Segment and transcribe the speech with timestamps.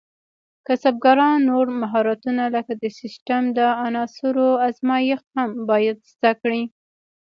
[0.67, 6.63] کسبګران نور مهارتونه لکه د سیسټم د عناصرو ازمېښت هم باید زده کړي.